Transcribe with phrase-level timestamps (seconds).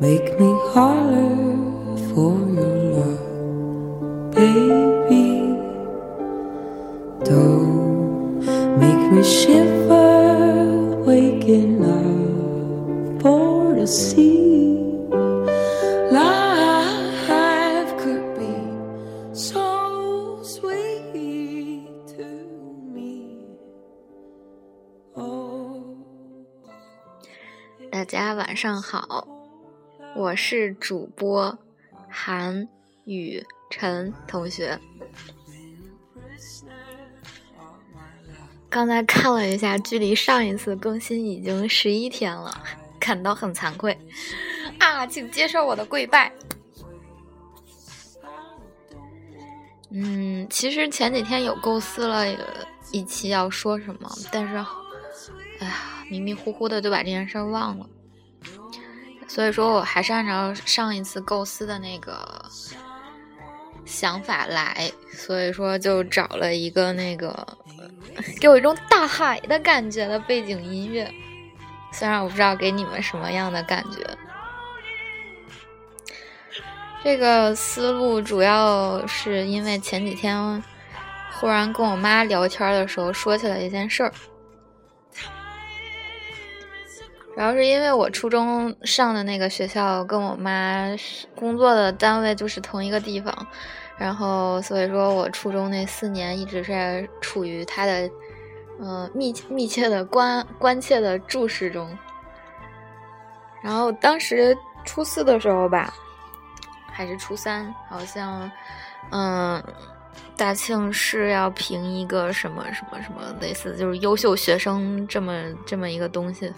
[0.00, 1.36] Make me holler
[2.08, 5.28] for your love, baby.
[7.22, 8.40] Don't
[8.78, 14.78] make me shiver waking up for to see
[16.10, 18.56] life could be
[19.34, 22.24] so sweet to
[22.94, 23.36] me.
[25.14, 25.84] Oh.
[27.90, 29.39] 大家晚上好，
[30.14, 31.58] 我是主播
[32.08, 32.68] 韩
[33.04, 34.78] 雨晨同学。
[38.68, 42.62] 刚才看了一下，距离上一次更新已经十一天了，
[42.98, 43.96] 感到很惭愧
[44.78, 45.06] 啊！
[45.06, 46.32] 请接受我的跪拜。
[49.90, 52.26] 嗯，其实前几天有构思了
[52.92, 54.54] 一期要说什么，但是，
[55.60, 55.74] 哎呀，
[56.08, 57.88] 迷迷糊糊的就把这件事忘了。
[59.30, 62.44] 所以说我还是按照上一次构思的那个
[63.84, 67.46] 想法来，所以说就找了一个那个
[68.40, 71.08] 给我一种大海的感觉的背景音乐，
[71.92, 74.04] 虽然我不知道给你们什么样的感觉。
[77.04, 80.60] 这个思路主要是因为前几天
[81.34, 84.12] 忽然跟我妈聊天的时候说起了一件事儿。
[87.40, 90.94] 主要是因为我初中上的那个学校跟我妈
[91.34, 93.34] 工作的单位就是同一个地方，
[93.96, 98.10] 然后所以说我初中那四年一直是处于她的
[98.78, 101.96] 嗯、密密切的关关切的注视中。
[103.62, 104.54] 然后当时
[104.84, 105.94] 初四的时候吧，
[106.92, 108.52] 还是初三，好像
[109.12, 109.64] 嗯
[110.36, 115.32] 大庆市要评一个什么什么什么类似就是优秀学生这么
[115.64, 116.52] 这么一个东西。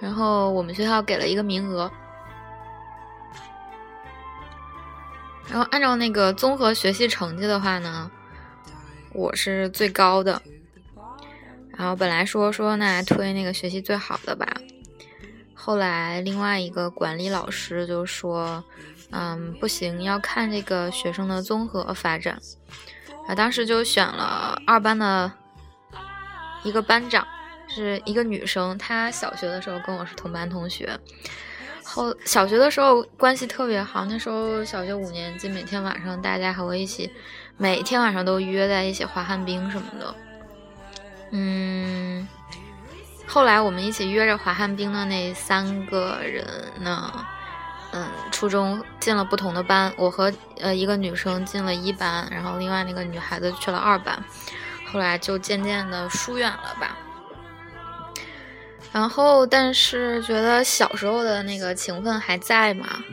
[0.00, 1.90] 然后我们学校给了一个名额，
[5.48, 8.10] 然后按照那个综合学习成绩的话呢，
[9.12, 10.40] 我是最高的。
[11.76, 14.46] 然后本来说说那推那个学习最好的吧，
[15.54, 18.64] 后来另外一个管理老师就说，
[19.10, 22.36] 嗯，不行，要看这个学生的综合发展。
[23.28, 25.30] 啊，当时就选了二班的
[26.64, 27.26] 一个班长。
[27.68, 30.98] 是一个女生，她小学的时候跟我是同班同学，
[31.84, 34.04] 后小学的时候关系特别好。
[34.06, 37.10] 那时候小学五年级，每天晚上大家和我一起，
[37.56, 40.14] 每天晚上都约在一起滑旱冰什么的。
[41.30, 42.26] 嗯，
[43.26, 46.44] 后来我们一起约着滑旱冰的那三个人
[46.80, 47.12] 呢，
[47.92, 54.24] 嗯，初中进了不同的班，我和呃一个女生进了一班，然后另外那个女孩子去了二班，
[54.90, 56.96] 后来就渐渐的疏远了吧。
[58.90, 63.04] 然后，但是觉得小时候的那个情分还在嘛？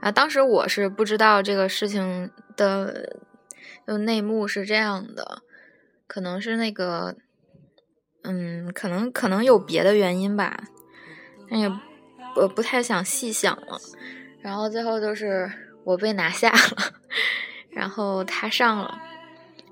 [0.00, 3.18] 啊，当时我是不知道这个事情的，
[3.86, 5.42] 就内幕是这样的，
[6.06, 7.16] 可能是那个，
[8.22, 10.64] 嗯，可能可能有别的原因吧，
[11.50, 11.70] 但也
[12.36, 13.78] 我不太想细想了。
[14.40, 15.50] 然后最后就是
[15.84, 16.92] 我被拿下了，
[17.70, 18.98] 然后他上了。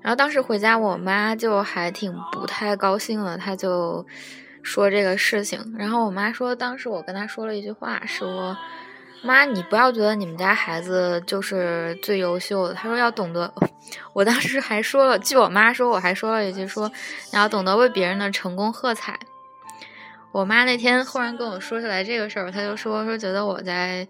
[0.01, 4.05] 然后当时回家，我妈就还挺不太高兴的，她就。
[4.63, 8.57] 说这个事情，然后我妈说，当时我跟她说了一句话，说
[9.23, 13.53] ：“妈，你不要觉得你们家孩子就是最优秀的。”她说要懂得，
[14.13, 16.91] 我当时还说了，据我妈说，我还说了一句说
[17.31, 19.19] ：“你要懂得为别人的成功喝彩。”
[20.31, 24.07] 我妈那天忽然跟我说起来这个事儿，她就说说觉得我在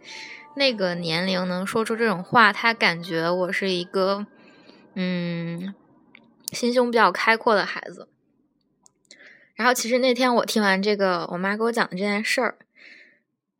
[0.55, 4.27] 那个年龄能说出这种话，她感觉我是一个
[4.93, 5.73] 嗯
[6.51, 8.07] 心胸比较开阔的孩子。
[9.61, 12.57] 然后其实那天我听完这个，我妈给我讲的这件事儿，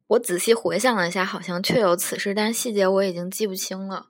[0.07, 4.07] 我仔细回想了一下，好像确有此事，但细节我已经记不清了。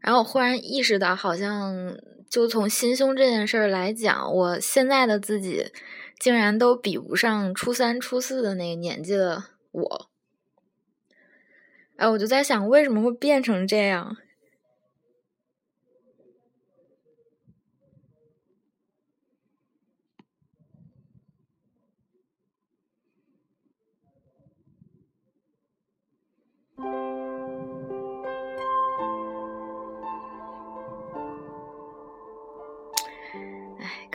[0.00, 1.94] 然后我忽然意识到，好像
[2.30, 5.70] 就从心胸这件事儿来讲，我现在的自己
[6.18, 10.10] 竟然都比不上初三、初四的那个年纪的我。
[11.96, 14.16] 哎，我就在想，为什么会变成这样？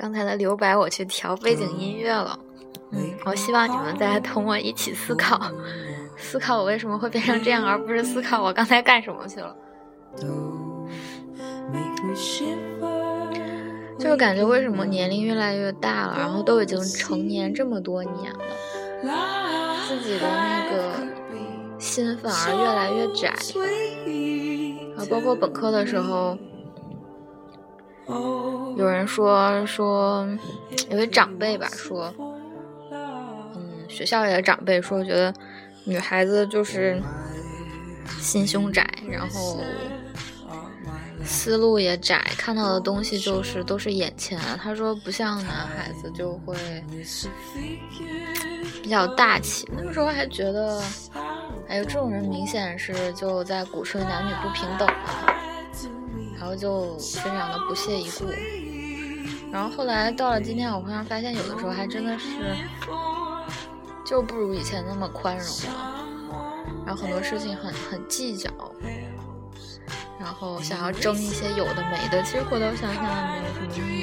[0.03, 2.37] 刚才的留白我去调背景音乐了，
[2.91, 5.39] 嗯，我希望你们再同我一起思考，
[6.19, 9.55] 思考我为什么会变成这样，而不是思考我刚才干什么去了。
[13.97, 18.39] 就是感觉为什么年龄越来越大了，然后都已经成年这么多年了，
[19.87, 21.13] 自己的那个。
[21.79, 23.29] 心反而越来越窄。
[24.97, 26.37] 啊，包括本科的时候，
[28.75, 30.27] 有人说说，
[30.89, 32.13] 有位长辈吧说，
[32.91, 35.33] 嗯，学校里的长辈说，觉得
[35.85, 37.01] 女孩子就是
[38.19, 39.59] 心胸窄，然后。
[41.25, 44.37] 思路也窄，看到的东西就是都是眼前。
[44.61, 46.53] 他说不像男孩子就会
[48.81, 49.65] 比较大气。
[49.73, 50.83] 那个时候还觉得，
[51.69, 55.32] 哎呦，这种人明显是就在鼓吹男女不平等啊，
[56.37, 58.25] 然后就非常的不屑一顾。
[59.51, 62.27] 然后后来到了今天，我忽然发现有的时候还真的是
[64.05, 66.05] 就不如以前那么宽容了，
[66.85, 68.49] 然后很多事情很很计较。
[70.19, 74.02] 然后想要争一些有的没的，其实回头想想也没有什么意义。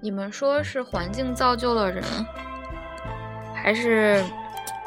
[0.00, 2.04] 你们说是环境造就了人，
[3.54, 4.24] 还是？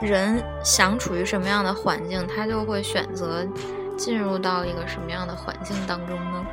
[0.01, 3.45] 人想处于什么样的环境，他就会选择
[3.95, 6.43] 进入到一个什么样的环境当中呢？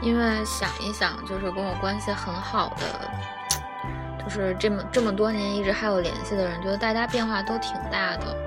[0.00, 8.41] 因为想一想，就是跟我关系很好的，就是这么这么多年一直还有联系的人，觉得大家变化都挺大的，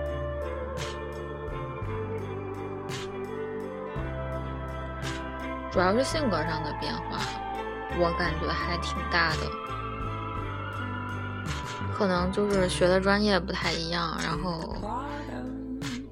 [5.75, 7.19] 主要是性格上的变化，
[7.99, 9.39] 我感觉还挺大的。
[11.93, 14.77] 可能就是学的专业不太一样，然后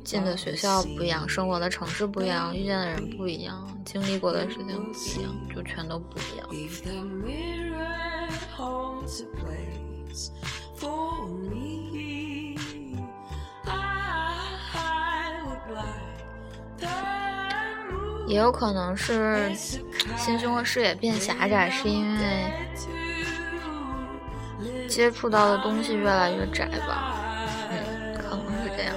[0.04, 6.46] 进的学校不一样，生活的城市不一样，遇见的人不一样，经历过的事情不一样，就全都不一样。
[18.26, 22.52] 也有可能是心胸和视野变狭窄，是因为。
[24.88, 27.16] 接触到的东西越来越窄吧，
[27.72, 28.94] 嗯，可能是这样。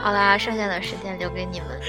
[0.00, 1.80] 好啦，剩下的时间留给你们。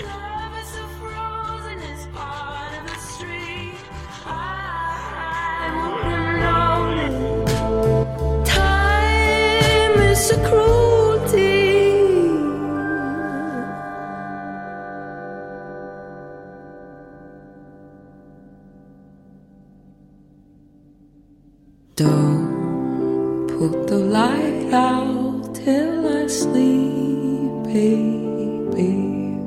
[21.98, 29.42] Don't put the light out till I sleep, baby.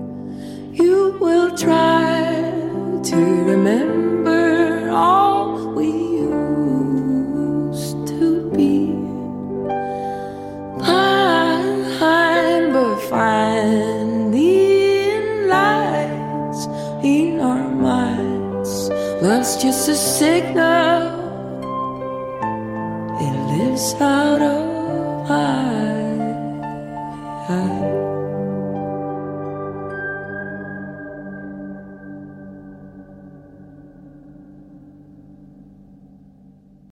[0.73, 2.51] You will try
[3.05, 3.17] to
[3.53, 5.93] remember all we
[7.07, 8.97] used to be.
[10.81, 14.43] Blind, but finding
[15.47, 16.67] lights
[17.05, 18.91] in our minds.
[19.23, 21.20] Love's just a signal
[23.61, 26.15] Lives out of my
[27.47, 28.20] eyes.